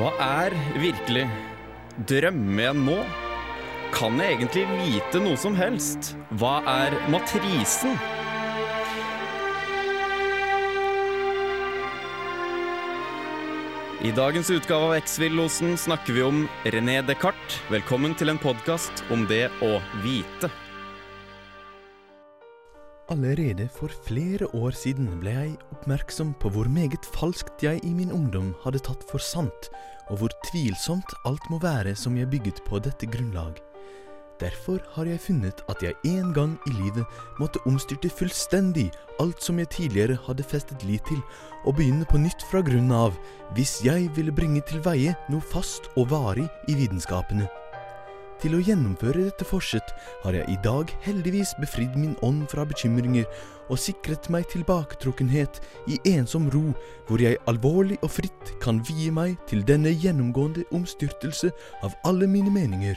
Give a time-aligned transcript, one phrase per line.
[0.00, 1.26] Hva er virkelig?
[2.08, 2.94] Drømmer jeg nå?
[3.92, 6.14] Kan jeg egentlig vite noe som helst?
[6.40, 7.98] Hva er matrisen?
[14.00, 17.60] I dagens utgave av X-Villosen snakker vi om René Descartes.
[17.68, 20.48] Velkommen til en podkast om det å vite.
[23.10, 28.12] Allerede for flere år siden ble jeg oppmerksom på hvor meget falskt jeg i min
[28.14, 29.66] ungdom hadde tatt for sant,
[30.06, 33.58] og hvor tvilsomt alt må være som jeg bygget på dette grunnlag.
[34.38, 37.04] Derfor har jeg funnet at jeg en gang i livet
[37.42, 41.18] måtte omstyrte fullstendig alt som jeg tidligere hadde festet lit til,
[41.66, 43.18] og begynne på nytt fra grunnen av,
[43.58, 47.50] hvis jeg ville bringe til veie noe fast og varig i vitenskapene.
[48.40, 49.90] Til å gjennomføre dette forsett
[50.22, 53.26] har jeg i dag heldigvis befridd min ånd fra bekymringer
[53.68, 55.60] og sikret meg tilbaketrukkenhet
[55.92, 56.70] i ensom ro,
[57.08, 61.52] hvor jeg alvorlig og fritt kan vie meg til denne gjennomgående omstyrtelse
[61.84, 62.96] av alle mine meninger.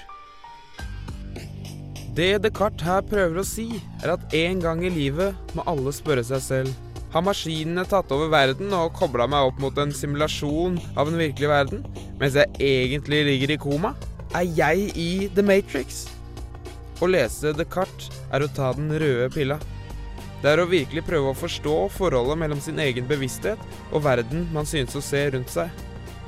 [2.16, 3.68] Det Descartes her prøver å si,
[4.00, 8.32] er at en gang i livet må alle spørre seg selv har maskinene tatt over
[8.34, 11.84] verden og kobla meg opp mot en simulasjon av en virkelig verden,
[12.18, 13.94] mens jeg egentlig ligger i koma?
[14.34, 16.08] Er jeg i The Matrix?
[16.98, 19.60] Å lese Descartes er å ta den røde pilla.
[20.42, 24.66] Det er å virkelig prøve å forstå forholdet mellom sin egen bevissthet og verden man
[24.66, 25.70] synes å se rundt seg.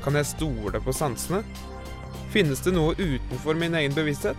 [0.06, 1.42] Kan jeg stole på sansene?
[2.30, 4.38] Finnes det noe utenfor min egen bevissthet?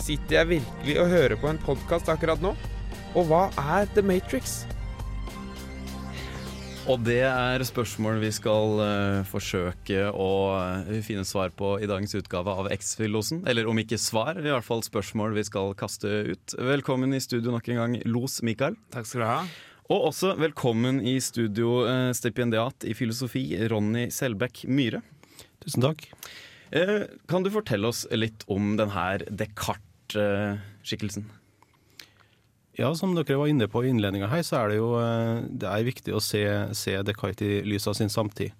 [0.00, 2.54] Sitter jeg virkelig og hører på en podkast akkurat nå?
[3.12, 4.62] Og hva er The Matrix?
[6.86, 12.14] Og det er spørsmål vi skal uh, forsøke å uh, finne svar på i dagens
[12.14, 13.40] utgave av X-Filosen.
[13.50, 16.54] Eller om ikke svar, i hvert fall spørsmål vi skal kaste ut.
[16.54, 18.78] Velkommen i studio nok en gang, Los Mikael.
[18.94, 19.40] Takk skal du ha.
[19.90, 25.02] Og også velkommen i studio, uh, stipendiat i filosofi, Ronny Selbekk Myhre.
[25.66, 26.06] Tusen takk.
[27.26, 31.26] kan du fortelle oss litt om denne Descartes-skikkelsen?
[32.76, 34.90] Ja, som dere var inne på i innledninga her, så er det jo
[35.48, 36.42] det er viktig å se,
[36.76, 38.52] se Descartes i lys av sin samtid.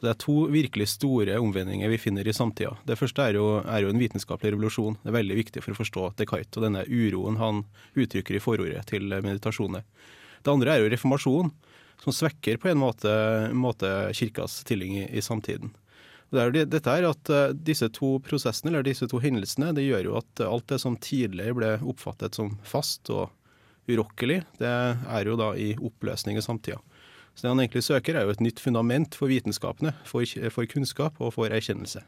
[0.00, 2.72] Det er to virkelig store omvendinger vi finner i samtida.
[2.88, 4.96] Det første er jo, er jo, en vitenskapelig revolusjon.
[5.02, 7.62] Det er veldig viktig for å forstå Descartes og denne uroen han
[7.94, 9.84] uttrykker i forordet til meditasjoner.
[10.40, 11.52] Det andre er jo reformasjon,
[12.00, 13.12] som svekker på en måte,
[13.52, 15.74] måte kirkas stilling i, i samtiden.
[16.30, 20.16] Det er, dette er at Disse to prosessene, eller disse to hendelsene det gjør jo
[20.22, 23.28] at alt det som tidligere ble oppfattet som fast og
[23.88, 26.80] urokkelig, det er jo da i oppløsning i samtida.
[27.34, 31.20] Så det han egentlig søker, er jo et nytt fundament for vitenskapene, for, for kunnskap
[31.22, 32.02] og for erkjennelse.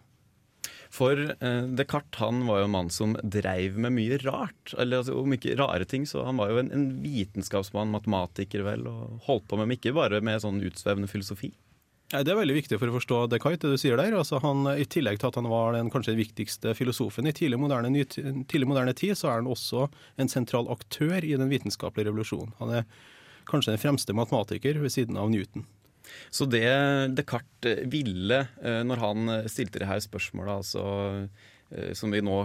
[0.92, 4.74] For eh, Descartes han var jo en mann som dreiv med mye rart.
[4.76, 8.84] eller altså, Om ikke rare ting, så han var jo en, en vitenskapsmann, matematiker vel,
[8.90, 11.54] og holdt på med, men ikke bare med sånn utsvevende filosofi.
[12.12, 14.12] Det er veldig viktig for å forstå Descartes, det du sier der.
[14.18, 17.88] Altså, han, I tillegg til at han var den kanskje viktigste filosofen i tidlig moderne,
[18.04, 19.86] tidlig moderne, tid, så er han også
[20.20, 22.52] en sentral aktør i den vitenskapelige revolusjonen.
[22.58, 22.84] Han er
[23.48, 25.64] kanskje den fremste matematiker ved siden av Newton.
[26.34, 26.68] Så det
[27.16, 30.84] Descartes ville når han stilte det her spørsmålet, altså
[31.96, 32.36] som vi nå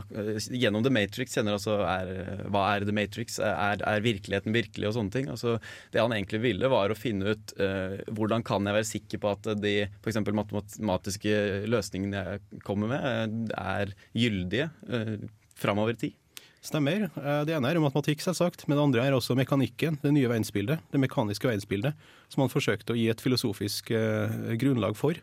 [0.51, 2.11] gjennom The Matrix kjenner altså er,
[2.53, 3.39] Hva er The Matrix?
[3.43, 4.89] Er, er, virkeligheten virkelig?
[4.89, 5.31] Og sånne ting.
[5.33, 5.57] Altså,
[5.93, 9.33] det han egentlig ville, var å finne ut uh, hvordan kan jeg være sikker på
[9.33, 10.21] at de f.eks.
[10.25, 15.17] matematiske løsningene jeg kommer med, er gyldige uh,
[15.57, 16.23] framover i tid.
[16.67, 17.05] Stemmer.
[17.47, 19.99] Det ene er matematikk, selvsagt, men det andre er også mekanikken.
[20.01, 21.95] Det nye verdensbildet, det mekaniske verdensbildet,
[22.33, 25.19] som han forsøkte å gi et filosofisk uh, grunnlag for.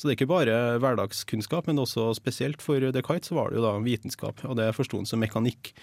[0.00, 3.66] Så det er ikke bare hverdagskunnskap, men også spesielt for Descartes så var det jo
[3.66, 5.74] da vitenskap, og det forsto han som mekanikk.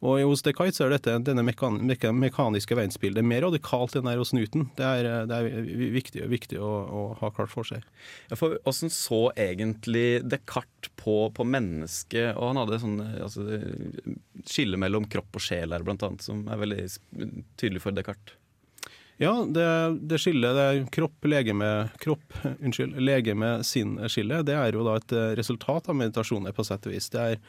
[0.00, 4.32] Og hos Descartes er dette, denne mekan mekaniske verdensbildet mer radikalt enn det er hos
[4.34, 4.64] Newton.
[4.78, 7.84] Det er, det er viktig, viktig å, å, ha klart for seg.
[8.32, 12.32] Ja, for Hvordan så egentlig Descartes på, på mennesket?
[12.32, 13.46] Og han hadde sånn altså,
[14.48, 16.90] skille mellom kropp og sjel her, blant annet, som er veldig
[17.60, 18.39] tydelig for Descartes.
[19.20, 19.64] Ja, det,
[20.08, 25.90] det skillet, det kropp, legeme, kropp, unnskyld, legeme, sinn-skillet, det er jo da et resultat
[25.92, 27.10] av meditasjoner, på sett og vis.
[27.12, 27.42] Det er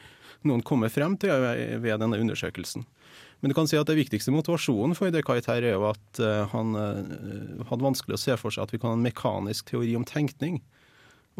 [0.44, 1.32] noen kommer frem til
[1.80, 2.84] ved denne undersøkelsen.
[3.40, 6.20] Men du kan si at det viktigste motivasjonen for Descartes her er jo at
[6.52, 10.04] han hadde vanskelig å se for seg at vi kan ha en mekanisk teori om
[10.04, 10.60] tenkning,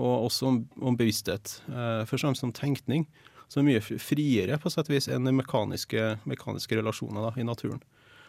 [0.00, 1.58] og også om, om bevissthet.
[1.68, 3.04] Først og fremst om tenkning,
[3.52, 7.84] som er mye friere på sett og vis enn mekaniske, mekaniske relasjoner da, i naturen.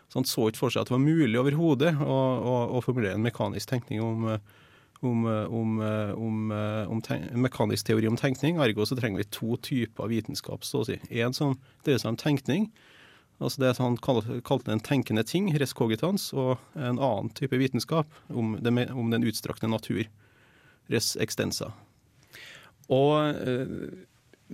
[0.09, 3.17] Så han så ikke for seg at det var mulig overhodet å, å, å, formulere
[3.17, 4.27] en mekanisk tenkning om,
[5.01, 6.51] om, om,
[6.93, 8.59] om ten, mekanisk teori om tenkning.
[8.61, 10.99] Ergo så trenger vi to typer vitenskap, så å si.
[11.23, 12.69] En som dreier seg om tenkning,
[13.39, 18.57] altså det han kalte en tenkende ting, res cogitans, og en annen type vitenskap om,
[18.61, 20.05] det, om den utstrakte natur,
[20.93, 21.71] res extensa.
[22.91, 24.03] Og eh,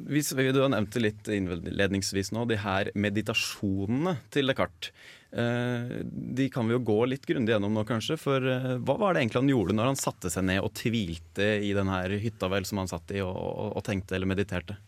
[0.07, 4.93] Du har nevnt det litt innledningsvis nå, de her meditasjonene til Descartes.
[5.29, 8.17] Eh, de kan vi jo gå litt grundig gjennom nå, kanskje.
[8.17, 11.49] For eh, hva var det egentlig han gjorde når han satte seg ned og tvilte
[11.61, 14.79] i den her hytta vel som han satt i og, og, og tenkte eller mediterte?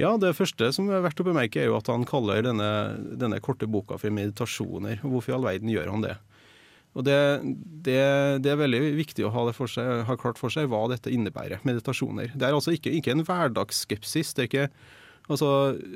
[0.00, 2.70] Ja, Det første som er verdt å bemerke, er jo at han kaller denne,
[3.20, 5.02] denne korte boka for meditasjoner.
[5.04, 6.16] Hvorfor i all verden gjør han det?
[6.92, 7.18] Og det,
[7.86, 8.00] det,
[8.44, 12.34] det, er veldig viktig å ha, seg, ha, klart for seg hva dette innebærer, meditasjoner.
[12.36, 14.34] Det er altså ikke, ikke en hverdagsskepsis.
[14.36, 14.66] Det er ikke,
[15.32, 15.48] altså,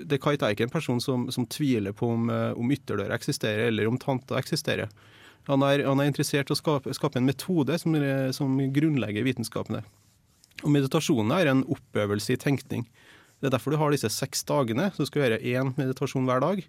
[0.09, 3.91] Descartes er ikke en person som, som tviler på om, eh, om ytterdøra eksisterer, eller
[3.91, 4.89] om tanta eksisterer.
[5.51, 7.95] Han er, han er interessert i å skape, skape, en metode som,
[8.35, 9.85] som grunnlegger vitenskapene.
[10.65, 12.89] Og meditasjonen er en oppøvelse i tenkning.
[13.37, 16.41] Det er derfor du har disse seks dagene, så du skal gjøre én meditasjon hver
[16.43, 16.65] dag.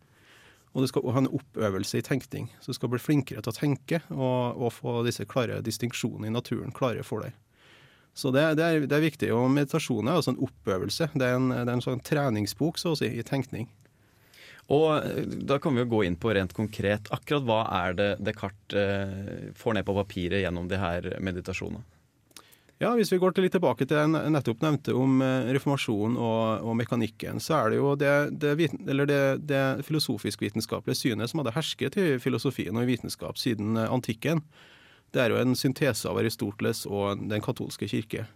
[0.77, 2.51] Og du skal ha en oppøvelse i tenkning.
[2.61, 6.35] Så du skal bli flinkere til å tenke og, og få disse klare distinksjonene i
[6.35, 7.33] naturen klare for deg.
[8.17, 9.31] Så det, det, er, det, er, viktig.
[9.33, 11.09] Og meditasjon er også en oppøvelse.
[11.17, 13.65] Det er en, det er en sånn treningsbok så å si, i tenkning.
[14.73, 17.09] Og eh, Da kan vi jo gå inn på rent konkret.
[17.13, 21.81] Akkurat hva er det Descartes eh, får ned på papiret gjennom de her meditasjonene?
[22.77, 26.61] Ja, Hvis vi går litt tilbake til det jeg nettopp nevnte om eh, reformasjonen og,
[26.61, 28.51] og, mekanikken, så er det jo det, det,
[29.09, 34.43] det, det filosofisk-vitenskapelige synet som hadde hersket i filosofien og i vitenskap siden eh, antikken.
[35.09, 38.27] Det er jo en syntese av Aristoteles og den katolske kirke.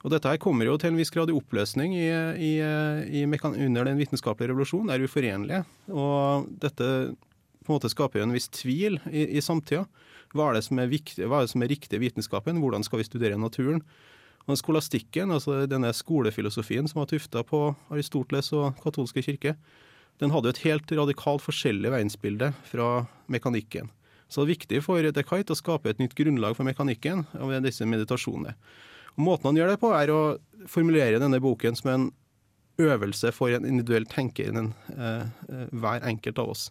[0.00, 3.84] Og Dette her kommer jo til en viss grad i oppløsning i, i, i under
[3.84, 5.64] den vitenskapelige revolusjonen, er uforenlige.
[5.90, 6.86] Og dette
[7.66, 9.84] på en måte skaper jo en viss tvil i, i samtida.
[10.36, 12.60] Hva er det som er, viktig, hva er, det som er riktig i vitenskapen?
[12.62, 13.82] Hvordan skal vi studere naturen?
[14.48, 19.54] Og Skolastikken, altså denne skolefilosofien som var tufta på Aristoteles og katolske kirke,
[20.18, 22.88] den hadde jo et helt radikalt forskjellig verdensbilde fra
[23.30, 23.92] mekanikken.
[24.28, 27.86] Så det er viktig for Descartes å skape et nytt grunnlag for mekanikken ved disse
[27.88, 28.56] meditasjonene.
[29.16, 30.22] Og Måten han gjør det på, er å
[30.68, 32.08] formulere denne boken som en
[32.78, 36.70] øvelse for en individuell tenker, den, eh, eh, hver enkelt av oss.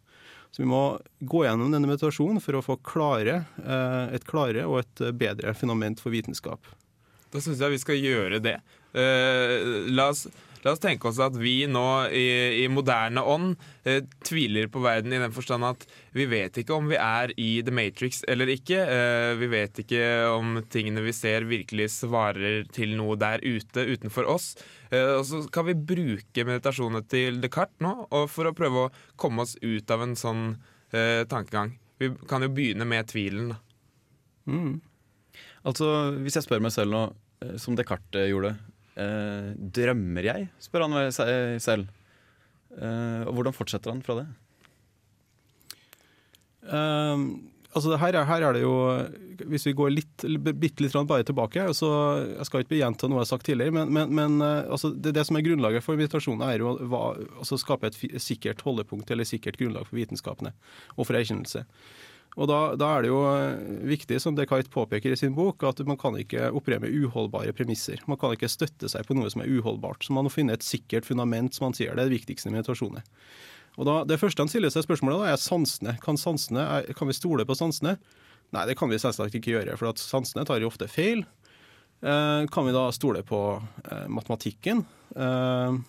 [0.52, 0.82] Så vi må
[1.20, 6.02] gå gjennom denne meditasjonen for å få klare, eh, et klare og et bedre fundament
[6.02, 6.66] for vitenskap.
[7.34, 8.58] Da syns jeg vi skal gjøre det.
[8.98, 10.24] Uh, la, oss,
[10.68, 12.28] la, oss, tenke oss at vi nå i,
[12.64, 13.56] i moderne ånd
[13.88, 17.50] uh, tviler på verden i den forstand at vi vet ikke om vi er i
[17.66, 18.84] The Matrix eller ikke.
[18.86, 20.04] Uh, vi vet ikke
[20.34, 24.54] om tingene vi ser virkelig svarer til noe der ute utenfor oss.
[24.92, 29.58] og så kan vi bruke meditasjonene til Descartes nå for å prøve å komme oss
[29.62, 30.46] ut av en sånn
[31.28, 31.74] tankegang.
[32.00, 33.50] Vi kan jo begynne med tvilen.
[33.50, 33.58] da.
[34.48, 34.82] Mm.
[35.68, 37.04] Altså, Hvis jeg spør meg selv nå,
[37.44, 38.56] eh, som Descartes gjorde,
[38.98, 40.48] eh, drømmer jeg?
[40.64, 41.92] spør han seg selv.
[42.78, 44.26] Eh, og hvordan fortsetter han fra det?
[46.68, 47.22] Um,
[47.72, 48.74] altså her, er, her, er, det jo
[49.48, 50.26] Hvis vi går litt,
[50.60, 51.92] bitte litt bare tilbake så
[52.34, 55.24] Jeg skal ikke gjenta noe jeg har sagt tidligere, men, men, men altså det, det,
[55.30, 56.76] som er grunnlaget for meditasjonen, er å
[57.40, 60.52] altså skape et sikkert holdepunkt eller sikkert grunnlag for vitenskapene
[60.98, 61.64] og for erkjennelse.
[62.38, 65.82] Og da, da, er det jo eh, viktig, som Descartes påpeker i sin bok, at
[65.90, 68.04] man kan ikke operere med uholdbare premisser.
[68.06, 70.06] Man kan ikke støtte seg på noe som er uholdbart.
[70.06, 71.96] Så man må finne et sikkert fundament, som han sier.
[71.98, 73.08] Det er det viktigste med meditasjoner.
[73.78, 75.98] Og da, Det første han stiller seg spørsmålet da, er sansene.
[76.04, 76.68] Kan, sansene,
[76.98, 77.98] kan vi stole på sansene?
[78.54, 81.26] Nei, det kan vi selvsagt ikke gjøre, for at sansene tar jo ofte feil.
[82.06, 84.86] Eh, kan vi da stole på eh, matematikken?
[85.18, 85.84] Eh,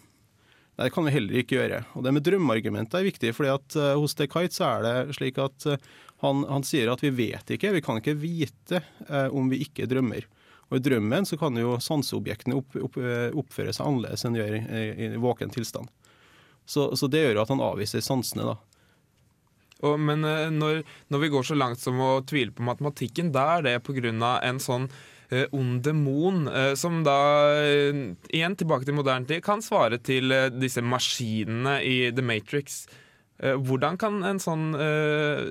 [0.78, 1.78] Nei, det kan vi heller ikke gjøre.
[1.98, 5.40] Og Det med drømmeargumentet er viktig, fordi at uh, hos Descartes så er det slik
[5.42, 5.88] at uh,
[6.24, 9.88] han, han, sier at vi vet ikke, vi kan ikke vite eh, om vi ikke
[9.90, 10.26] drømmer.
[10.68, 12.98] Og I drømmen så kan jo sanseobjektene opp, opp,
[13.40, 15.88] oppføre seg annerledes enn de gjør i, i, våken tilstand.
[16.68, 18.58] Så, så, det gjør jo at han avviser sansene, da.
[19.88, 20.26] Og, men
[20.58, 24.34] når, når, vi går så langt som å tvile på matematikken, da er det pga.
[24.42, 24.90] en sånn
[25.30, 27.18] Eh, ond demon, eh, som da
[27.60, 27.96] eh,
[28.32, 32.86] igjen tilbake til moderne tid kan svare til disse maskinene i The Matrix.
[33.38, 34.72] Hvordan kan en sånn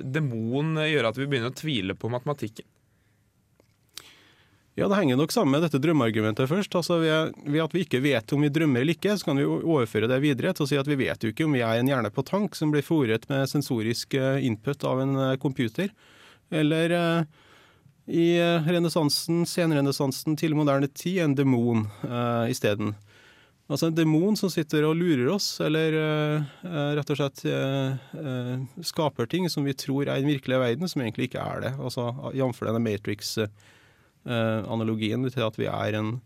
[0.04, 2.66] demon gjøre at vi begynner å tvile på matematikken?
[4.76, 6.76] Ja, Det henger nok sammen med dette drømmeargumentet først.
[6.76, 9.48] Altså ved, ved, at vi ikke vet om vi drømmer eller ikke, så kan vi
[9.48, 11.88] overføre det videre til å si at vi vet jo ikke om vi er en
[11.90, 15.90] hjerne på tank som blir fòret med sensorisk input av en computer,
[16.52, 16.94] eller
[18.08, 22.94] i eh, renessansen, senrenessansen til moderne tid en demon uh, isteden.
[23.68, 26.40] Altså en demon som sitter og lurer oss, eller uh,
[26.96, 31.04] rett og slett uh, uh, skaper ting som vi tror er den virkelige verden, som
[31.04, 31.72] egentlig ikke er det.
[31.76, 32.64] Altså Jf.
[32.64, 36.24] denne Matrix-analogien til at vi er en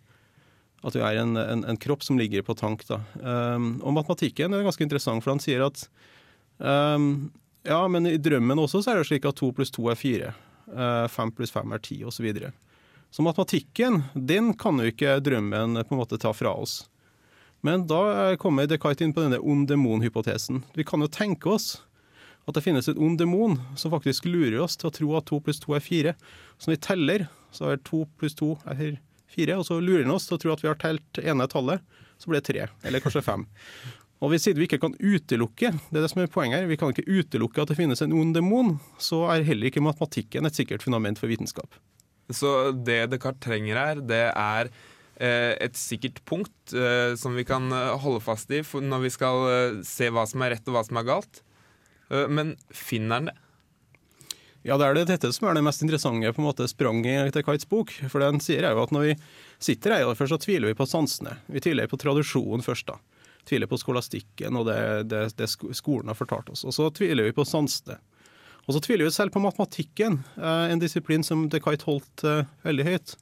[0.82, 2.82] at vi er en, en, en kropp som ligger på tank.
[2.88, 2.96] Da.
[3.22, 5.78] Um, og matematikken er ganske interessant, for han sier at
[6.58, 7.30] um,
[7.62, 10.34] ja, men i drømmen også så er det slik at to pluss to er fire.
[11.11, 12.11] Fem pluss fem er ti, osv.
[12.16, 12.50] Så, videre.
[13.14, 16.90] Så matematikken, den kan jo ikke drømmen på en måte ta fra oss.
[17.62, 20.64] Men da kommer Descartes inn på denne ond demon-hypotesen.
[20.75, 21.76] Vi kan jo tenke oss
[22.42, 25.38] at det finnes en ond demon som faktisk lurer oss til å tro at to
[25.45, 26.16] pluss to er fire.
[26.59, 28.99] Så når vi teller, så er to pluss to er
[29.31, 31.85] fire, og så lurer den oss til å tro at vi har telt ene tallet,
[32.19, 33.47] så blir det tre, eller kanskje fem.
[34.23, 36.92] Og hvis vi ikke kan utelukke det er det som er poenget her, vi kan
[36.92, 40.85] ikke utelukke at det finnes en ond demon, så er heller ikke matematikken et sikkert
[40.85, 41.78] fundament for vitenskap.
[42.31, 44.71] Så det Descartes trenger her, det er
[45.21, 49.81] et sikkert punkt eh, som vi kan eh, holde fast i når vi skal eh,
[49.87, 51.42] se hva som er rett og hva som er galt.
[52.11, 53.38] Eh, men finner han det?
[54.62, 57.42] Ja, det er det dette som er det mest interessante på en måte spranget til
[57.42, 57.90] Kites bok.
[58.07, 59.16] For den sier jo at når vi
[59.62, 61.35] sitter her, først så tviler vi på sansene.
[61.50, 63.00] Vi tviler på tradisjonen først, da.
[63.49, 64.78] Tviler på skolastikken og det,
[65.11, 66.62] det, det skolen har fortalt oss.
[66.62, 67.99] Og så tviler vi på sansene.
[68.62, 72.23] Og så tviler vi selv på matematikken, eh, en disiplin som Kite holdt
[72.62, 73.16] veldig høyt.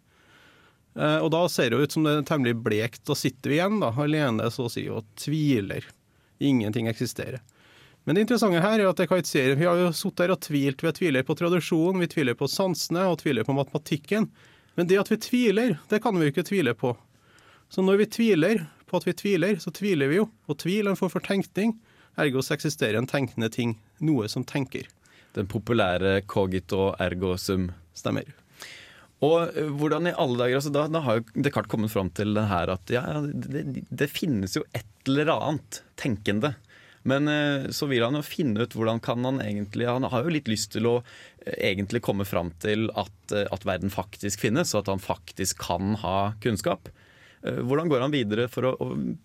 [0.98, 3.04] Uh, og da ser det ut som det er temmelig blekt.
[3.06, 5.86] Da sitter vi igjen da, alene så å si, og tviler.
[6.40, 7.42] Ingenting eksisterer.
[8.04, 10.82] Men det interessante her er at Descartes sier vi har jo sittet her og tvilt.
[10.82, 14.30] Vi tviler på tradisjonen, vi tviler på sansene og tviler på matematikken.
[14.78, 16.94] Men det at vi tviler, det kan vi jo ikke tvile på.
[17.70, 20.26] Så når vi tviler på at vi tviler, så tviler vi jo.
[20.50, 21.76] Og tvil er en form for tenkning.
[22.18, 23.76] Ergo så eksisterer en tenkende ting.
[24.02, 24.88] Noe som tenker.
[25.36, 27.68] Den populære cogito ergo sum.
[27.94, 28.26] Stemmer.
[29.26, 32.32] Og eh, hvordan i alle dager, altså da, da, har jo Descartes kommet fram til
[32.36, 36.54] det her at ja, det, det, finnes jo et eller annet tenkende.
[37.08, 40.32] Men eh, så vil han jo finne ut hvordan kan han egentlig Han har jo
[40.34, 44.84] litt lyst til å eh, egentlig komme fram til at, at verden faktisk finnes, og
[44.84, 46.92] at han faktisk kan ha kunnskap.
[47.40, 48.72] Hvordan går han videre for å,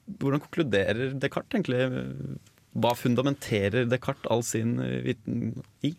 [0.08, 1.82] Hvordan konkluderer Descartes egentlig?
[2.72, 5.50] Hva fundamenterer Descartes all sin viten
[5.84, 5.92] i?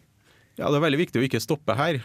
[0.56, 1.98] Ja, Det er veldig viktig å ikke stoppe her.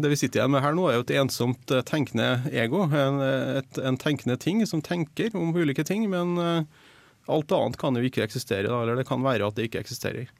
[0.00, 2.86] Det vi sitter igjen med her nå, er jo et ensomt tenkende ego.
[2.88, 3.20] En,
[3.60, 6.64] et, en tenkende ting som tenker om ulike ting, men
[7.30, 10.30] Alt annet kan jo ikke eksistere, eller det kan være at det ikke eksisterer.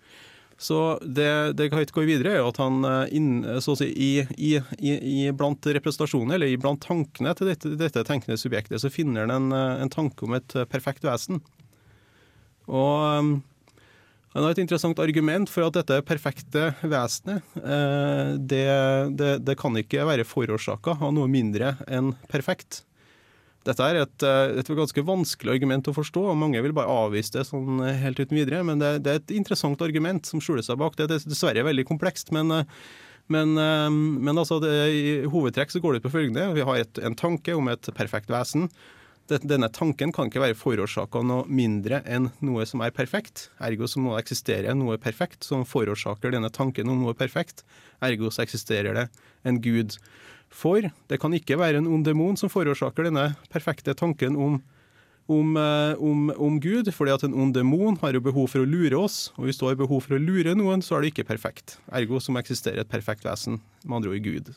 [0.61, 3.31] Så det, det Kite går videre, er at han eh, inn,
[3.64, 4.59] så å si, i, i,
[4.93, 9.33] i, blant representasjoner, eller i blant tankene til dette, dette tenkende subjektet, så finner han
[9.33, 11.40] en, eh, en, tanke om et perfekt vesen.
[12.69, 13.40] Og
[14.31, 17.43] han har et interessant argument for at dette perfekte vesenet,
[18.39, 18.67] det,
[19.19, 22.85] det, det kan ikke være forårsaka av noe mindre enn perfekt.
[23.69, 27.35] Dette er et, eh, et, ganske vanskelig argument å forstå, og mange vil bare avvise
[27.35, 28.63] det sånn eh, helt uten videre.
[28.65, 30.97] Men det, det, er et interessant argument som skjuler seg bak.
[30.97, 32.33] Det er dessverre veldig komplekst.
[32.37, 32.83] men eh,
[33.31, 36.49] men, men altså det, i hovedtrekk så går det ut på følgende.
[36.51, 38.65] Vi har et, en tanke om et perfekt vesen.
[39.39, 43.49] Denne tanken kan ikke være forårsaka noe mindre enn noe som er perfekt.
[43.63, 47.63] Ergo så må det eksistere noe perfekt som forårsaker denne tanken om noe perfekt.
[48.03, 49.07] Ergo så eksisterer det
[49.47, 49.95] en gud.
[50.51, 54.59] For det kan ikke være en ond demon som forårsaker denne perfekte tanken om,
[55.31, 58.67] om, eh, om, om Gud, fordi at en ond demon har jo behov for å
[58.67, 61.29] lure oss, og hvis du har behov for å lure noen, så er det ikke
[61.31, 61.79] perfekt.
[61.95, 64.51] Ergo som eksisterer et perfekt vesen, med andre ord Gud.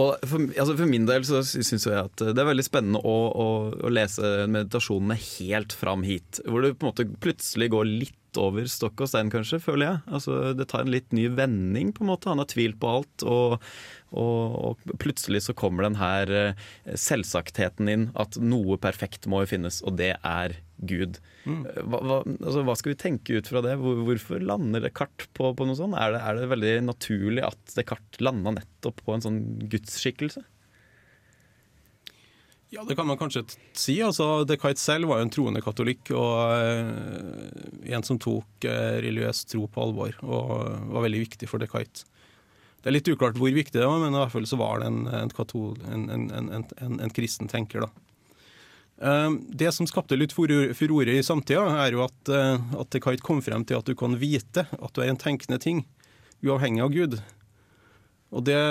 [0.00, 3.16] Og for, altså for, min del så syns jeg at det er veldig spennende å,
[3.28, 3.46] å,
[3.76, 6.40] å lese meditasjonene helt fram hit.
[6.46, 10.02] Hvor du på en måte plutselig går litt over stokk og stein, kanskje, føler jeg.
[10.16, 12.30] Altså, det tar en litt ny vending, på en måte.
[12.32, 13.58] Han har tvilt på alt, og,
[14.16, 19.52] og, og plutselig så kommer den her selvsaktheten selvsagtheten inn at noe perfekt må jo
[19.52, 21.18] finnes, og det er Gud.
[21.46, 21.62] Mm.
[21.86, 23.76] Hva, hva, altså, hva, skal vi tenke ut fra det?
[23.80, 25.98] Hvor, hvorfor lander Descartes på, på noe sånt?
[25.98, 30.44] Er det, er det veldig naturlig at Descartes landa nettopp på en sånn gudsskikkelse?
[32.72, 33.44] Ja, det kan man kanskje
[33.76, 33.98] si.
[34.00, 39.44] altså Descartes selv var jo en troende katolikk og uh, en som tok uh, religiøs
[39.52, 40.54] tro på alvor, og
[40.94, 42.06] var veldig viktig for Descartes.
[42.82, 44.88] Det er litt uklart hvor viktig det var, men i hvert fall så var det
[44.88, 46.08] en, en, katol, en,
[46.82, 47.84] en kristen tenker.
[47.84, 48.11] da.
[49.02, 52.32] Uh, det som skapte litt furore i samtida, er jo at,
[52.78, 55.84] at ikke komme frem til at du kan vite at du er en tenkende ting,
[56.42, 57.18] uavhengig av Gud.
[58.32, 58.62] Og det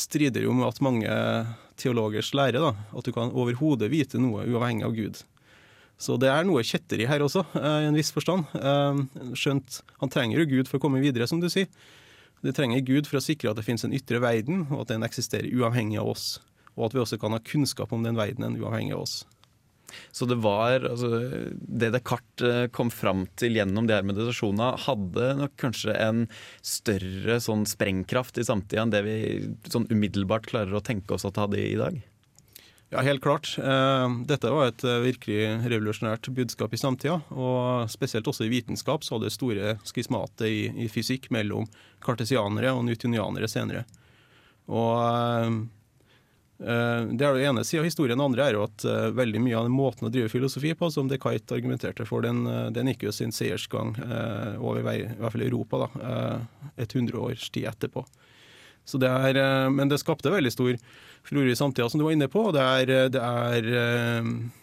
[0.00, 1.18] strider jo med at mange
[1.78, 5.20] teologers lære, da, at du kan overhodet vite noe uavhengig av Gud.
[5.98, 8.46] Så det er noe kjetteri her også, eh, i en viss forstand.
[8.54, 11.66] Eh, skjønt han trenger jo Gud for å komme videre, som du sier.
[12.42, 15.02] Du trenger Gud for å sikre at det finnes en ytre verden, og at den
[15.02, 16.38] eksisterer uavhengig av oss.
[16.76, 19.24] Og at vi også kan ha kunnskap om den verdenen uavhengig av oss.
[20.12, 21.08] Så det var altså,
[21.58, 26.26] Det Descartes eh, kom fram til gjennom de her meditasjonene, hadde nok kanskje en
[26.64, 29.18] større sånn sprengkraft i samtida enn det vi
[29.70, 32.00] sånn umiddelbart klarer å tenke oss at det hadde i dag?
[32.88, 33.50] Ja, helt klart.
[33.60, 37.18] Eh, dette var et eh, virkelig revolusjonært budskap i samtida.
[37.36, 41.68] Og spesielt også i vitenskap så hadde det store skismatet i, i fysikk mellom
[42.04, 43.84] kartesianere og newtonianere senere.
[44.68, 45.68] Og
[46.58, 48.18] det er det ene sida av historien.
[48.18, 50.88] Den andre er jo at uh, veldig mye av den måten å drive filosofi på,
[50.90, 53.94] som Descartes argumenterte for, den, uh, den gikk jo sin seiersgang
[54.58, 56.08] over i hvert fall Europa, da,
[56.80, 58.02] et hundreårs tid etterpå.
[58.88, 60.78] Så det er, men det skapte veldig stor
[61.26, 62.46] furore i samtida, som du var inne på.
[62.56, 63.68] Det er, det er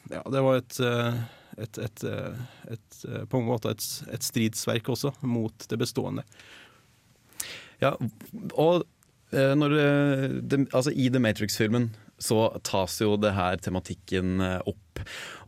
[0.10, 0.80] Ja, det var et,
[1.62, 2.06] et, et,
[2.74, 2.98] et
[3.30, 3.86] på en måte et,
[4.18, 6.26] et stridsverk også mot det bestående.
[7.84, 7.94] Ja,
[8.56, 8.95] og Eh,
[9.36, 15.02] det, altså I The Matrix-filmen så tas jo det her tematikken eh, opp.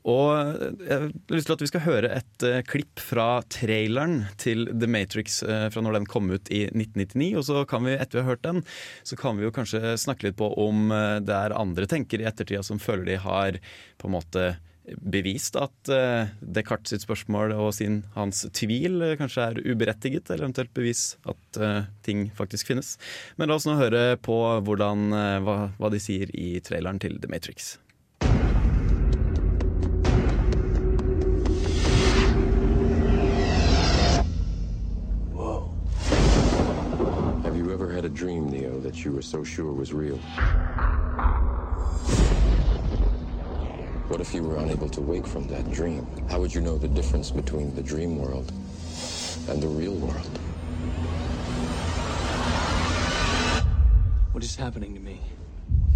[0.07, 4.21] Og eh, jeg har lyst til at vi skal høre et uh, klipp fra traileren
[4.39, 7.31] til The Matrix uh, fra når den kom ut i 1999.
[7.39, 8.63] Og så kan vi, etter vi har hørt den,
[9.07, 12.29] så kan vi jo kanskje snakke litt på om uh, det er andre tenkere i
[12.29, 13.59] ettertida som føler de har
[13.99, 14.47] på en måte
[14.95, 20.47] bevist at uh, Descartes sitt spørsmål og sin, hans tvil uh, kanskje er uberettiget, eller
[20.47, 22.95] eventuelt bevis at uh, ting faktisk finnes.
[23.37, 25.09] Men la oss nå høre på hvordan,
[25.43, 27.77] hva, hva de sier i traileren til The Matrix.
[37.43, 40.19] Have you ever had a dream, Neo, that you were so sure was real?
[44.07, 46.07] What if you were unable to wake from that dream?
[46.29, 48.53] How would you know the difference between the dream world
[49.49, 50.39] and the real world?
[54.31, 55.19] What is happening to me?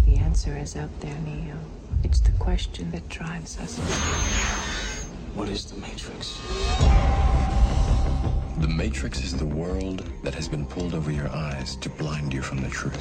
[0.04, 1.56] The answer is out there, Neo.
[2.04, 3.78] It's the question that drives us.
[5.34, 6.38] What is the Matrix?
[8.58, 12.42] The Matrix is the world that has been pulled over your eyes to blind you
[12.42, 13.00] from the truth.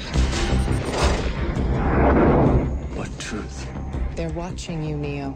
[2.95, 3.67] What truth?
[4.21, 5.35] They're watching you, Neo.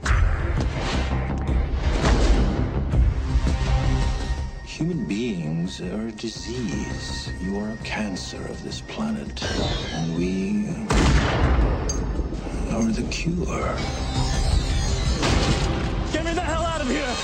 [4.64, 7.32] Human beings are a disease.
[7.42, 9.44] You are a cancer of this planet.
[9.92, 10.68] And we
[12.76, 13.76] are the cure.
[16.14, 17.16] Get me the hell out of here!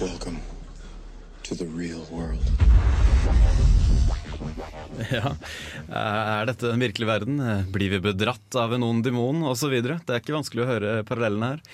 [0.00, 0.40] Welcome
[1.44, 2.42] to the real world.
[5.18, 5.34] Ja.
[5.88, 7.40] Er dette den virkelige verden?
[7.72, 9.74] Blir vi bedratt av en ond demon osv.?
[9.82, 11.64] Det er ikke vanskelig å høre parallellene her.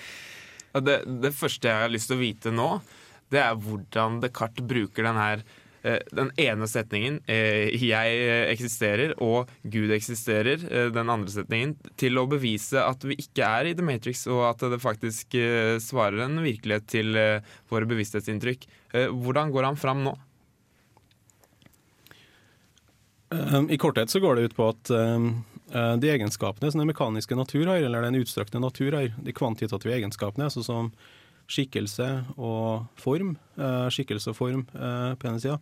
[0.83, 2.69] Det, det, første jeg har lyst til å vite nå,
[3.31, 5.43] det er hvordan Descartes bruker den her
[5.87, 12.19] eh, den ene setningen, eh, 'jeg eksisterer' og 'Gud eksisterer', eh, den andre setningen, til
[12.19, 15.39] å bevise at vi ikke er i The Matrix, og at det faktisk
[15.79, 17.15] svarer en virkelighet til
[17.71, 18.67] våre bevissthetsinntrykk.
[19.15, 20.17] Hvordan går han fram nå?
[23.29, 25.29] Um, I korthet så går det ut på at um,
[25.73, 29.95] uh, de egenskapene som den mekaniske natur har, eller den utstrakte natur har, de kvantitative
[29.97, 30.91] egenskapene, altså som
[31.49, 35.57] skikkelse og form, uh, skikkelse og form uh, på ene sida,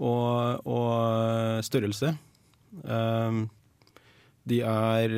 [0.00, 2.14] og, og, størrelse,
[2.84, 3.46] um,
[4.50, 5.12] de er,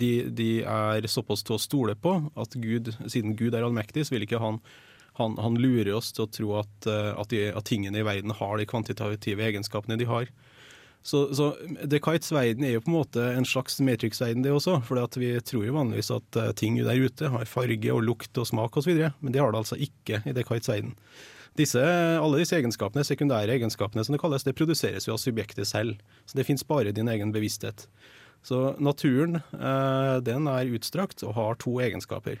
[0.00, 4.16] de, de er såpass til å stole på at Gud, siden Gud er allmektig, så
[4.16, 4.56] vil ikke han
[5.20, 8.58] han, han, lurer oss til å tro at, at, de, at, tingene i verden har
[8.58, 10.30] de kvantitative egenskapene de har.
[11.04, 11.50] Så, så
[11.84, 14.78] Descartes' verden er jo på en måte en slags Matrix-verden, det også.
[14.88, 18.48] For vi tror jo vanligvis at uh, ting der ute har farge og lukt og
[18.48, 20.94] smak osv., men det har det altså ikke i Descartes' verden.
[21.60, 21.82] Disse,
[22.18, 26.00] alle disse egenskapene, sekundære egenskapene som det kalles, det produseres jo av subjektet selv.
[26.24, 27.84] Så det fins bare din egen bevissthet.
[28.44, 32.40] Så naturen, uh, den er utstrakt og har to egenskaper.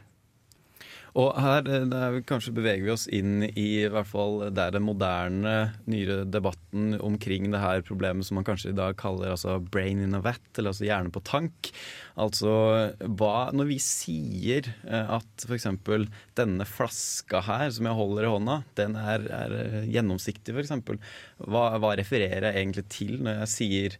[1.14, 5.52] Og her der, kanskje beveger vi oss inn i, i hvert fall der den moderne,
[5.86, 10.18] nyere debatten omkring det her problemet som man kanskje i dag kaller altså brain in
[10.18, 11.70] a vat, eller altså hjerne på tank.
[12.18, 12.50] Altså
[12.98, 15.68] hva Når vi sier eh, at f.eks.
[16.34, 20.74] denne flaska her som jeg holder i hånda, den er, er gjennomsiktig, f.eks.
[21.38, 23.96] Hva, hva refererer jeg egentlig til når jeg sier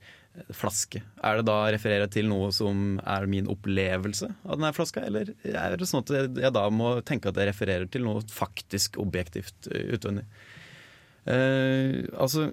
[0.54, 1.00] flaske.
[1.22, 5.30] Er det da refererer jeg til noe som er min opplevelse av denne flaska, eller
[5.46, 9.70] er det sånn at jeg da må tenke at jeg refererer til noe faktisk objektivt
[9.70, 10.26] eh, utvendig?
[11.30, 12.50] Eh, altså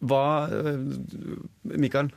[0.00, 0.80] hva eh,
[1.76, 2.08] Mikael,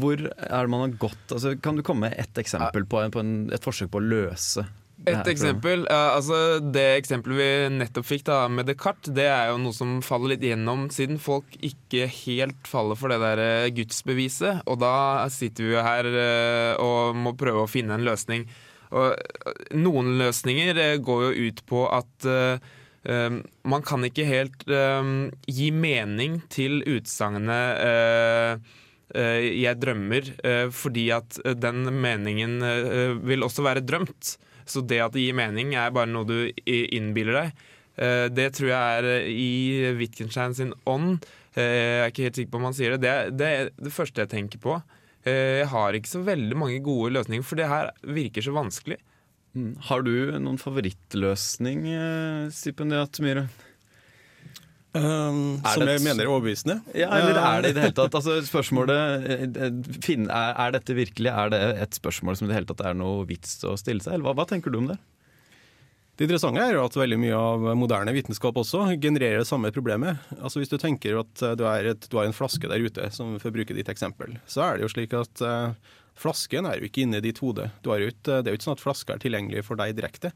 [0.00, 3.12] hvor er det man har gått altså, Kan du komme med ett eksempel på, en,
[3.12, 4.64] på en, et forsøk på å løse
[5.04, 9.76] et eksempel, altså Det eksempelet vi nettopp fikk da med Descartes, det er jo noe
[9.76, 14.64] som faller litt gjennom, siden folk ikke helt faller for det der eh, gudsbeviset.
[14.64, 18.46] Og da sitter vi jo her eh, og må prøve å finne en løsning.
[18.96, 23.36] Og eh, noen løsninger går jo ut på at uh,
[23.68, 28.82] man kan ikke helt uh, gi mening til utsagnet uh,
[29.16, 30.32] 'jeg drømmer',
[30.74, 32.58] fordi at den meningen
[33.22, 34.32] vil også være drømt.
[34.66, 37.64] Så det at det gir mening, er bare noe du innbiller deg.
[37.96, 41.24] Eh, det tror jeg er eh, i Wittgenstein sin ånd.
[41.56, 43.00] Eh, Jeg er ikke helt sikker på om han sier det.
[43.06, 44.78] Det det, er det første jeg tenker på.
[45.26, 49.00] Jeg har ikke så veldig mange gode løsninger, for det her virker så vanskelig.
[49.58, 49.72] Mm.
[49.88, 51.80] Har du noen favorittløsning,
[52.54, 53.48] Stipendiat Myhre?
[54.96, 56.78] Um, som det jeg mener er overbevisende.
[56.96, 60.96] Ja, eller er det i det hele tatt altså, Spørsmålet eh, eh, er, er dette
[60.96, 64.04] virkelig Er det et spørsmål som i det hele tatt er noe vits å stille
[64.04, 64.16] seg?
[64.16, 64.98] Eller hva, hva tenker du om det?
[66.16, 70.22] Det interessante er jo at veldig mye av moderne vitenskap også genererer det samme problemet.
[70.38, 73.10] Altså Hvis du tenker at eh, du, er et, du har en flaske der ute,
[73.12, 75.74] som for å bruke ditt eksempel, så er det jo slik at uh,
[76.16, 77.68] flasken er jo ikke inni ditt hode.
[77.84, 80.32] Det er jo ikke sånn at flaska er tilgjengelig for deg direkte.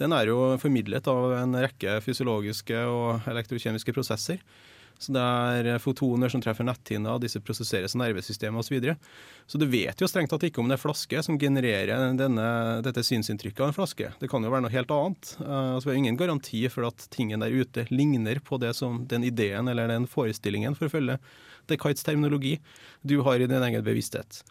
[0.00, 4.40] Den er jo formidlet av en rekke fysiologiske og elektrokjemiske prosesser.
[4.98, 8.68] Så det er fotoner som treffer netthinna, disse prosesseres i nervesystemet osv.
[8.68, 8.94] Så, videre.
[9.50, 12.46] så du vet jo strengt tatt ikke om det er flaske som genererer denne,
[12.86, 14.12] dette synsinntrykket av en flaske.
[14.20, 15.34] Det kan jo være noe helt annet.
[15.40, 19.02] Uh, altså, vi har ingen garanti for at tingen der ute ligner på det som
[19.10, 21.18] den ideen eller den forestillingen, for å følge
[21.70, 22.58] Descartes' terminologi,
[23.02, 24.44] du har i din egen bevissthet.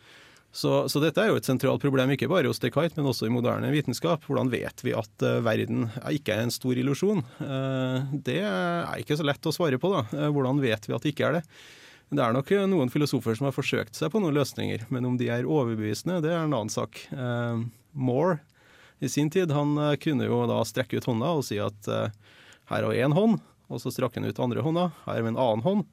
[0.54, 3.34] Så, så, dette er jo et sentralt problem, ikke bare hos Descartes, men også i
[3.34, 4.22] moderne vitenskap.
[4.28, 7.24] Hvordan vet vi at uh, verden ikke er en stor illusjon?
[7.40, 9.90] Uh, det er ikke så lett å svare på.
[9.90, 10.04] da.
[10.14, 11.42] Uh, hvordan vet vi at det ikke er det?
[12.14, 15.32] Det er nok noen filosofer som har forsøkt seg på noen løsninger, men om de
[15.34, 17.00] er overbevisende, det er en annen sak.
[17.98, 18.38] Moore
[19.02, 22.86] i sin tid han kunne jo da strekke ut hånda og si at her har
[22.92, 25.66] vi én hånd, og så strakk han ut andre hånda, her har vi en annen
[25.66, 25.88] hånd.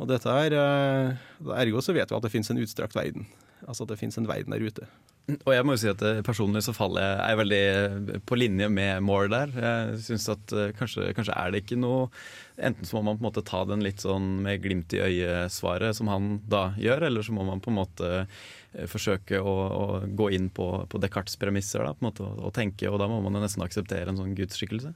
[0.00, 0.56] Og dette er,
[1.60, 3.28] Ergo så vet vi at det finnes en utstrakt verden.
[3.64, 4.88] Altså at det finnes en verden der ute.
[5.24, 8.36] Og jeg må jo si at eh, personlig så faller jeg er veldig eh, på
[8.36, 9.54] linje med Moore der.
[9.56, 12.10] Jeg synes at eh, kanskje, kanskje er det ikke noe
[12.54, 15.96] Enten så må man på en måte ta den litt sånn med glimt i øyet-svaret,
[15.98, 18.10] som han da gjør, eller så må man på en måte
[18.86, 22.54] forsøke å, å gå inn på, på Descartes' premisser da, på en måte, og, og
[22.54, 24.94] tenke, og da må man jo nesten akseptere en sånn gudsskikkelse.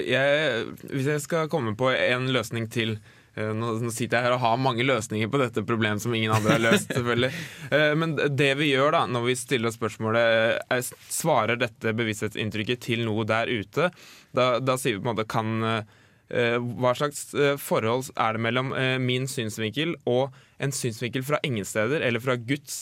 [0.00, 2.96] Jeg, hvis jeg skal komme på en løsning til
[3.36, 6.56] nå, nå, sitter jeg her og har mange løsninger på dette problemet som ingen andre
[6.56, 6.88] har løst.
[6.92, 7.32] selvfølgelig.
[7.66, 13.02] Eh, men det vi gjør da, når vi stiller spørsmålet er, svarer dette bevissthetsinntrykket til
[13.06, 13.88] noe der ute,
[14.36, 15.86] da, da sier vi på en måte kan
[16.26, 17.28] hva slags
[17.62, 22.80] forhold er det mellom min synsvinkel og en synsvinkel fra ingen steder, eller fra Guds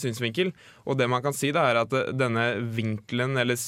[0.00, 0.50] synsvinkel?
[0.90, 3.58] Og det man kan si, da, er at denne vinkelen eller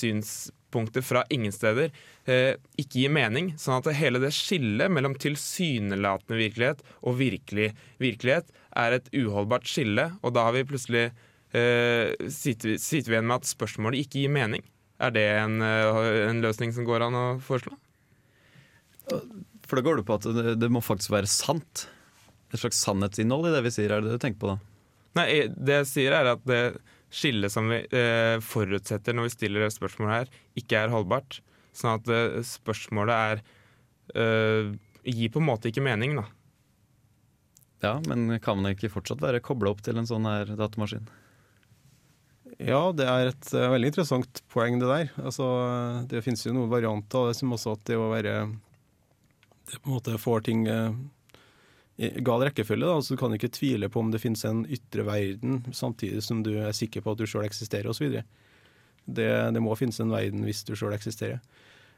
[0.72, 1.90] synspunktet fra ingen steder
[2.24, 3.54] eh, ikke gir mening.
[3.58, 10.12] Sånn at hele det skillet mellom tilsynelatende virkelighet og virkelig virkelighet er et uholdbart skille,
[10.22, 11.12] og da har vi plutselig
[11.52, 14.62] eh, sitter, vi, sitter vi igjen med at spørsmålet ikke gir mening.
[15.02, 17.74] Er det en, en løsning som går an å foreslå?
[19.66, 21.88] For da går det på at det, det må faktisk være sant.
[22.52, 23.90] Et slags sannhetsinnhold i det vi sier.
[23.90, 24.60] Er det det du tenker på da?
[25.18, 26.60] Nei, det jeg sier er at det
[27.12, 31.40] skillet som vi eh, forutsetter når vi stiller det spørsmålet her, ikke er holdbart.
[31.76, 33.42] Sånn at eh, spørsmålet er
[34.16, 34.72] eh,
[35.04, 36.26] gir på en måte ikke mening, da.
[37.82, 41.08] Ja, men kan man ikke fortsatt være kobla opp til en sånn her datamaskin?
[42.62, 45.08] Ja, det er et uh, veldig interessant poeng, det der.
[45.18, 45.46] Altså,
[46.06, 48.36] det finnes jo noen varianter av det som også at det å være
[49.66, 50.94] Det på en måte får ting uh,
[51.98, 52.86] gal rekkefølge.
[52.86, 56.42] da, altså Du kan ikke tvile på om det finnes en ytre verden samtidig som
[56.42, 58.22] du er sikker på at du sjøl eksisterer osv.
[59.04, 61.42] Det, det må finnes en verden hvis du sjøl eksisterer.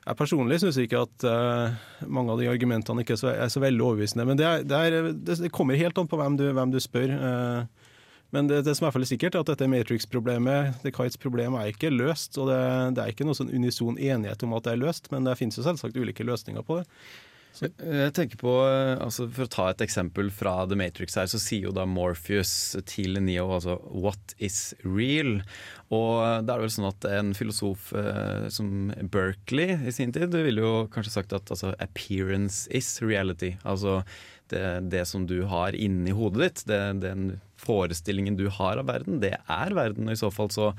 [0.05, 1.77] Jeg personlig syns ikke at uh,
[2.13, 4.27] mange av de argumentene ikke er så, er så veldig overbevisende.
[4.29, 7.15] Men det, er, det, er, det, kommer helt an på hvem du, hvem du spør.
[7.15, 7.93] Uh,
[8.35, 12.37] men det, det, som er sikkert, er at dette Matrix-problemet, Descartes' problem, er ikke løst.
[12.37, 12.61] Og det,
[12.99, 15.57] det, er ikke noe sånn unison enighet om at det er løst, men det finnes
[15.57, 16.85] jo selvsagt ulike løsninger på det.
[17.55, 17.69] Så.
[17.79, 18.53] Jeg tenker på,
[18.99, 22.75] altså For å ta et eksempel fra The Matrix her, så sier jo da Morpheus
[22.91, 25.39] til Neo altså 'what is real'?
[25.95, 30.67] Og det er vel sånn at en filosof eh, som Berkeley i sin tid ville
[30.67, 33.55] jo kanskje sagt at altså, 'appearance is reality'.
[33.63, 34.03] Altså
[34.51, 39.23] det, det som du har inni hodet ditt, det, den forestillingen du har av verden,
[39.23, 40.11] det er verden.
[40.11, 40.73] Og i så fall så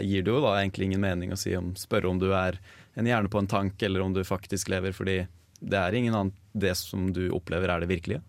[0.00, 2.56] gir det jo da egentlig ingen mening å si om, spørre om du er
[2.96, 5.26] en hjerne på en tank, eller om du faktisk lever, fordi
[5.64, 8.22] det er ingen annen Det som du opplever, er det virkelige.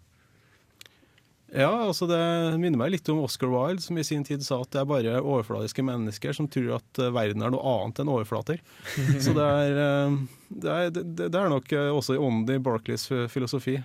[1.55, 2.19] Ja, altså det
[2.59, 5.21] minner meg litt om Oscar Wilde, som i sin tid sa at det er bare
[5.21, 8.59] overfladiske mennesker som tror at eh, verden er noe annet enn overflater.
[9.23, 10.17] Så det er, eh,
[10.49, 13.77] det er, det, er nok eh, også i ånden i Barclays filosofi.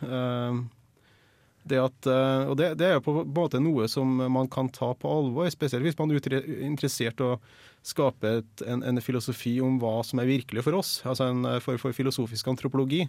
[1.70, 2.06] Det, at,
[2.48, 5.84] og det, det, er på en måte noe som man kan ta på alvor, spesielt
[5.84, 7.34] hvis man er interessert i å
[7.86, 11.76] skape et, en, en, filosofi om hva som er virkelig for oss, altså en for,
[11.78, 13.04] for filosofisk antropologi.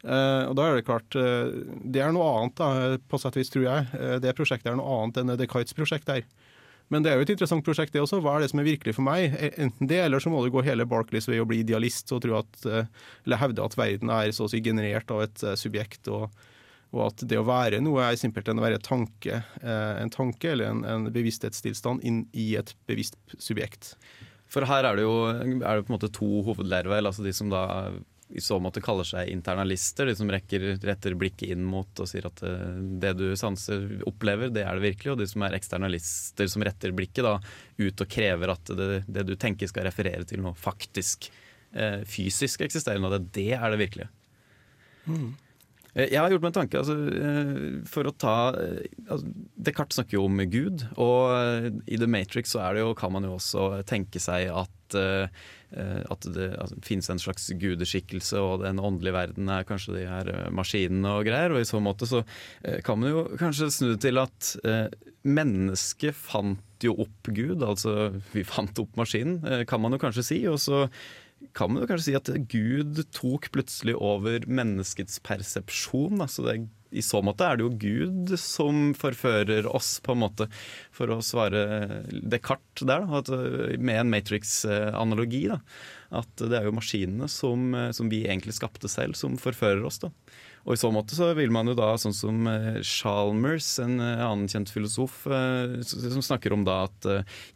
[0.00, 1.50] Uh, og da er Det klart, uh,
[1.84, 3.88] det er noe annet, da, på sett og vis, tror jeg.
[3.92, 6.24] Uh, det prosjektet er noe annet enn Descartes' prosjekt er.
[6.90, 8.18] Men det er jo et interessant prosjekt, det også.
[8.24, 9.36] Hva er det som er virkelig for meg?
[9.52, 12.64] Enten det, eller så må du gå hele Barclays vei og bli idealist og at,
[12.66, 16.10] eller hevde at verden er så å si generert av et subjekt.
[16.10, 16.34] og
[16.90, 20.82] Og at det å være noe er simpelthen å være tanke, en tanke eller en,
[20.82, 23.92] en bevissthetstilstand inn i et bevisst subjekt.
[24.50, 27.06] For her er det jo er det på en måte to hovedlærevel.
[27.06, 27.92] Altså de som da
[28.30, 32.28] i så måte kaller seg internalister, de som rekker, retter blikket inn mot og sier
[32.28, 35.12] at eh, det du sanser opplever, det er det virkelig.
[35.14, 37.36] Og de som er eksternalister, som retter blikket da
[37.80, 41.30] ut og krever at det, det du tenker skal referere til noe faktisk,
[41.74, 44.10] eh, fysisk eksisterende, og det, det er det virkelige.
[45.10, 45.30] Mm.
[45.96, 46.84] Eh, jeg har gjort meg en tanke.
[46.84, 47.54] Altså, eh,
[47.90, 49.24] for å ta altså,
[49.58, 53.72] Descartes snakker jo om Gud, og i The Matrix så jo, kan man jo også
[53.90, 55.00] tenke seg at
[55.70, 60.30] at det altså, finnes en slags gudeskikkelse, og den åndelige verden er kanskje de her
[60.54, 61.54] maskinene og greier.
[61.54, 62.24] Og i så måte så
[62.86, 64.54] kan man jo kanskje snu det til at
[65.26, 70.40] mennesket fant jo opp Gud, altså vi fant opp maskinen, kan man jo kanskje si.
[70.50, 70.86] Og så
[71.56, 76.20] kan man jo kanskje si at Gud tok plutselig over menneskets persepsjon.
[76.22, 76.56] Altså det,
[76.94, 80.48] I så måte er det jo Gud som forfører oss, på en måte,
[80.94, 83.32] for å svare Descartes der, da, at,
[83.78, 85.46] med en Matrix-analogi.
[86.10, 90.00] At det er jo maskinene som, som, vi egentlig skapte selv, som forfører oss.
[90.02, 90.12] da.
[90.66, 94.24] Og i så måte så vil man jo da, sånn som eh, Chalmers, en eh,
[94.24, 97.08] annen kjent filosof, eh, som snakker om da at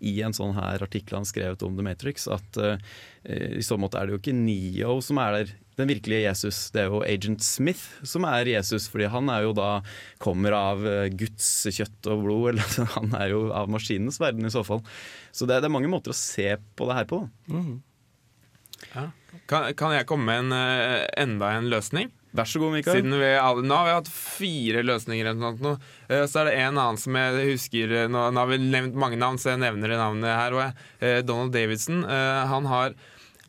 [0.04, 2.58] i en sånn her artikkel han skrevet om The Matrix, at
[3.24, 6.58] i så måte er det jo ikke Neo som er der den virkelige Jesus.
[6.74, 9.68] Det er jo Agent Smith som er Jesus, fordi han er jo da
[10.22, 10.84] kommer av
[11.16, 12.44] Guds kjøtt og blod.
[12.52, 14.84] Eller, han er jo av maskinens verden i så fall.
[15.32, 17.22] Så det er, det er mange måter å se på det her på.
[17.48, 17.72] Mm.
[18.92, 19.08] Ja.
[19.50, 22.12] Kan, kan, jeg komme med en, enda en løsning?
[22.34, 23.04] Vær så god, Mikael.
[23.06, 23.30] Vi,
[23.62, 25.28] nå har vi hatt fire løsninger.
[25.30, 29.18] Eh, så er det en annen som jeg husker eh, Nå, har vi nevnt mange
[29.20, 30.56] navn, så jeg nevner navnet her.
[30.56, 32.02] Og, eh, Donald Davidson.
[32.50, 32.96] Han har,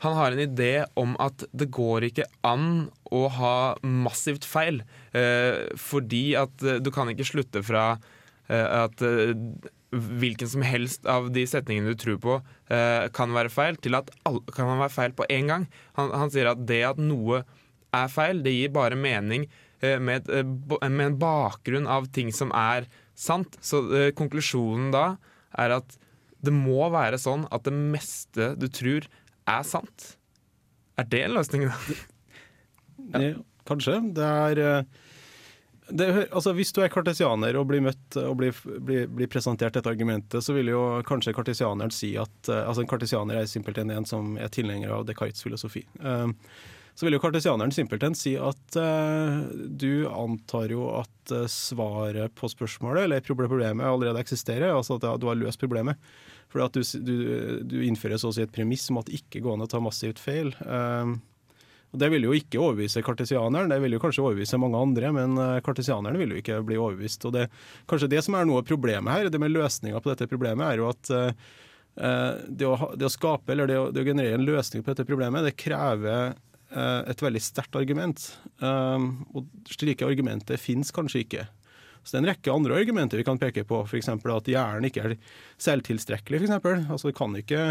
[0.06, 4.84] han har en idé om at det går ikke an å ha massivt feil.
[5.80, 7.95] Fordi at du kan ikke slutte fra
[8.52, 9.02] at
[9.95, 12.39] hvilken som helst av de setningene du tror på,
[13.15, 15.69] kan være feil, til at alle kan være feil på én gang.
[15.98, 17.45] Han, han sier at det at noe
[17.95, 18.41] er feil.
[18.45, 19.47] Det gir bare mening
[19.79, 23.58] eh, med, eh, med en bakgrunn av ting som er sant.
[23.63, 25.08] Så eh, konklusjonen da
[25.62, 25.97] er at
[26.45, 29.08] det må være sånn at det meste du tror,
[29.49, 30.15] er sant.
[30.99, 31.79] Er det en løsning, da?
[33.05, 33.36] Ja.
[33.69, 33.99] Kanskje.
[34.17, 34.86] Det er
[35.93, 39.91] det, altså hvis du er kartesianer og blir møtt og blir, blir, blir, presentert dette
[39.91, 44.34] argumentet, så vil jo kanskje kartesianeren si at altså En kartesianer er simpelthen en som
[44.41, 45.84] er tilhenger av Descartes' filosofi.
[46.01, 46.34] Uh,
[46.95, 52.47] så vil jo kartesianeren simpelthen si at uh, du antar jo at uh, svaret på
[52.47, 54.71] spørsmålet, eller problemet, allerede eksisterer.
[54.71, 55.99] Altså at du har løst problemet.
[56.47, 57.15] For at du, du,
[57.67, 59.81] du innfører så å si et premiss om at det ikke går an å ta
[59.84, 60.53] massivt feil.
[60.63, 61.19] Uh,
[61.91, 65.38] og Det vil jo ikke overbevise kartesianeren, det vil jo kanskje overbevise mange andre, men
[65.63, 67.27] kartesianeren vil jo ikke bli overbevist.
[67.27, 67.45] Og det,
[67.88, 70.81] Kanskje det som er noe av problemet her, det med løsninga på dette problemet, er
[70.81, 71.12] jo at
[71.95, 75.08] det å, det å, skape eller det å, det å, generere en løsning på dette
[75.08, 76.44] problemet, det krever Eh,
[77.12, 78.25] et veldig sterkt argument.
[78.62, 81.45] Eh, og slike argumenter finnes kanskje ikke.
[82.06, 84.12] Så det er en rekke andre argumenter vi kan peke på, f.eks.
[84.13, 85.15] at hjernen ikke er
[85.58, 86.38] selvtilstrekkelig.
[86.38, 86.84] For eksempel.
[86.86, 87.62] altså det, kan ikke,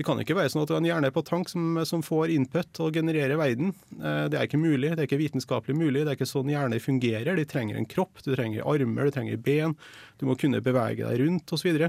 [0.00, 2.80] det kan ikke være sånn at en hjerne er på tank som, som, får input
[2.80, 3.74] og genererer verden.
[3.98, 6.06] Eh, det er ikke mulig, det er ikke vitenskapelig mulig.
[6.06, 7.36] Det er ikke sånn hjerner fungerer.
[7.36, 9.76] De trenger en kropp, du trenger armer, du trenger ben.
[10.16, 11.84] Du må kunne bevege deg rundt osv.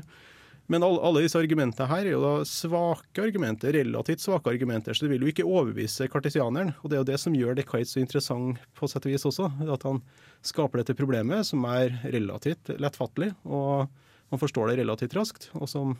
[0.72, 5.12] Men alle, disse argumentene her er jo da svake argumenter, relativt svake argumenter, så det
[5.12, 6.72] vil jo ikke overbevise kartesianeren.
[6.82, 9.50] Og det er jo det som gjør Descartes så interessant på sett og vis også.
[9.68, 10.00] At han
[10.46, 13.90] skaper dette problemet som er relativt lettfattelig, og
[14.32, 15.98] man forstår det relativt raskt, og som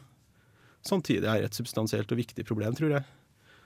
[0.84, 3.06] samtidig er et substansielt og viktig problem, tror jeg.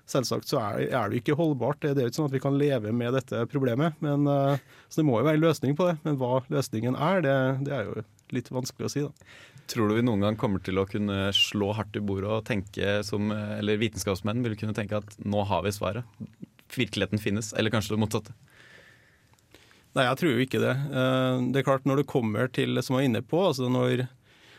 [0.07, 1.81] Selvsagt så er, er det ikke holdbart.
[1.83, 3.97] Det er jo ikke sånn at vi kan leve med dette problemet.
[4.03, 4.55] Men, uh,
[4.87, 5.97] så det må jo være en løsning på det.
[6.05, 9.03] Men hva løsningen er, det, det er jo litt vanskelig å si.
[9.03, 9.31] da.
[9.67, 13.01] Tror du vi noen gang kommer til å kunne slå hardt i bordet og tenke
[13.03, 16.07] som Eller vitenskapsmenn vil kunne tenke at nå har vi svaret.
[16.71, 17.51] Virkeligheten finnes.
[17.51, 18.35] Eller kanskje det motsatte.
[19.97, 20.75] Nei, jeg tror jo ikke det.
[21.01, 24.05] Eh, det er klart Når det kommer til som jeg var inne på altså når,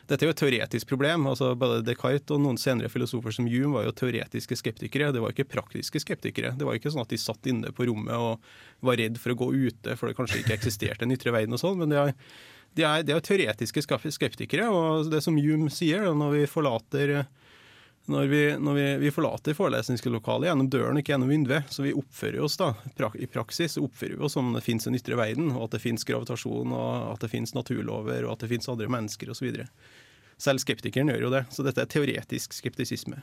[0.08, 1.26] Dette er jo et teoretisk problem.
[1.28, 5.10] altså Både Descartes og noen senere filosofer som Hume var jo teoretiske skeptikere.
[5.12, 6.54] Det var ikke praktiske skeptikere.
[6.56, 9.40] Det var ikke sånn at de satt inne på rommet og var redd for å
[9.42, 11.76] gå ute for det kanskje ikke eksisterte en ytre verden og sånn.
[11.82, 12.16] men det er
[12.76, 17.14] de er, de er teoretiske skeptikere, og det som Hume sier, da, når vi forlater
[18.08, 22.40] når vi, når vi, vi forlater forelesningslokalet gjennom døren, ikke gjennom vinduet, så vi oppfører
[22.44, 22.72] oss da,
[23.20, 26.06] i praksis oppfører vi oss som det finnes en ytre verden, og at det finnes
[26.08, 29.60] gravitasjon, og at det finnes naturlover, og at det finnes andre mennesker osv.
[30.38, 31.44] Selv skeptikeren gjør jo det.
[31.52, 33.20] Så dette er teoretisk skeptisisme.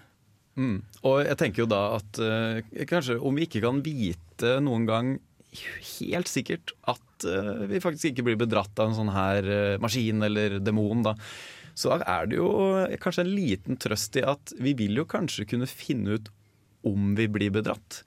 [0.55, 0.79] Mm.
[1.03, 5.15] Og jeg tenker jo da at uh, kanskje om vi ikke kan vite noen gang
[5.99, 10.23] helt sikkert at uh, vi faktisk ikke blir bedratt av en sånn her uh, maskin
[10.27, 11.15] eller demon, da.
[11.75, 12.49] Så er det jo
[13.03, 16.29] kanskje en liten trøst i at vi vil jo kanskje kunne finne ut
[16.87, 18.03] om vi blir bedratt.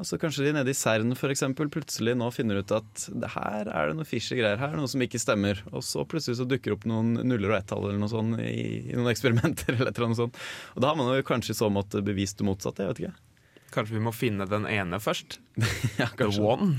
[0.00, 3.68] Altså Kanskje de nede i CERN for eksempel, plutselig nå finner ut at det her
[3.68, 5.60] er det noe fishy greier her, noe som ikke stemmer.
[5.70, 8.96] Og så plutselig så dukker opp noen nuller og ett-tall eller noe sånt i, i
[8.96, 9.76] noen eksperimenter.
[9.76, 10.40] eller annet sånt.
[10.72, 12.86] Og da har man jo kanskje i så måte bevist det motsatte.
[12.86, 13.68] jeg vet ikke.
[13.76, 15.38] Kanskje vi må finne den ene først?
[16.00, 16.40] Ja, kanskje.
[16.40, 16.72] The one?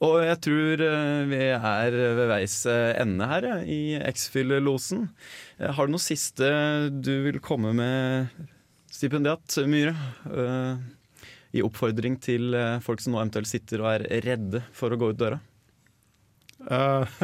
[0.00, 5.02] Og jeg tror eh, vi er ved veis eh, ende her, ja, i X-Fill-losen.
[5.58, 6.48] Eh, Har du noe siste
[6.88, 8.32] du vil komme med,
[8.90, 9.92] stipendiat Myhre?
[10.24, 10.80] Uh,
[11.52, 15.12] I oppfordring til eh, folk som nå eventuelt sitter og er redde for å gå
[15.12, 15.40] ut døra?
[16.70, 17.20] Eh,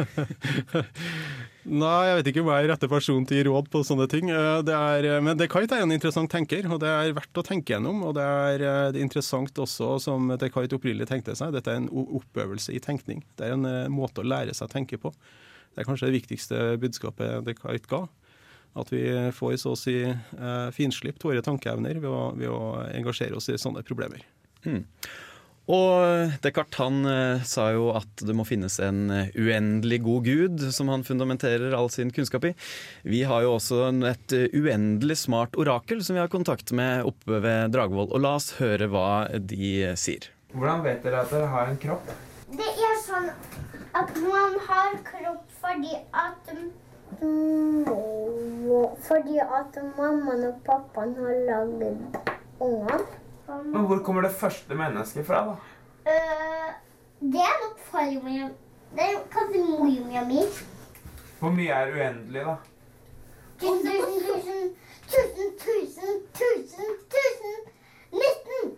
[1.67, 4.05] Nei, jeg vet ikke om jeg er rette person til å gi råd på sånne
[4.07, 4.29] ting.
[4.31, 7.73] Eh, Det er, men dekait er en interessant tenker, og det er verdt å tenke
[7.73, 8.05] gjennom.
[8.07, 11.89] Og det er, eh, er interessant også, som dekait opprinnelig tenkte seg, dette er en
[11.89, 13.23] oppøvelse i tenkning.
[13.35, 15.11] Det er en eh, måte å lære seg å tenke på.
[15.75, 18.07] Det er kanskje det viktigste budskapet dekait ga.
[18.77, 19.03] At vi
[19.33, 23.57] får så å si eh, finslipt våre tankeevner ved å, ved å engasjere oss i
[23.59, 24.23] sånne problemer.
[25.67, 30.63] Og Descartes han eh, sa jo at det må finnes en eh, uendelig god gud,
[30.71, 32.53] som han fundamenterer all sin kunnskap i.
[33.03, 37.41] Vi har jo også et eh, uendelig smart orakel som vi har kontakt med oppe
[37.43, 38.07] ved Dragvoll.
[38.07, 40.31] Og la oss høre hva de sier.
[40.55, 42.15] Hvordan vet dere at dere har en kropp?
[42.47, 43.27] Det er sånn
[43.97, 46.53] at man har kropp fordi at
[49.07, 51.85] Fordi at mammaen og pappaen har lagd
[52.59, 53.26] ungene.
[53.47, 55.55] Men hvor kommer det første mennesket fra, da?
[56.07, 56.73] Uh,
[57.31, 58.49] det er nok farmor
[58.95, 60.43] Det er kanskje mormora mi.
[61.39, 62.55] Hvor mye er uendelig, da?
[63.61, 64.67] Tusen, tusen, tusen,
[65.13, 67.57] tusen, tusen, tusen, tusen,
[68.11, 68.77] 19